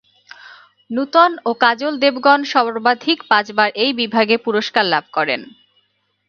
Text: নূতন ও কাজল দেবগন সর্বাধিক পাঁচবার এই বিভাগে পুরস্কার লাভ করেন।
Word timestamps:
নূতন 0.89 1.31
ও 1.45 1.51
কাজল 1.63 1.93
দেবগন 2.03 2.39
সর্বাধিক 2.53 3.19
পাঁচবার 3.31 3.69
এই 3.75 3.91
বিভাগে 3.99 4.35
পুরস্কার 4.45 4.85
লাভ 4.85 5.05
করেন। 5.13 5.41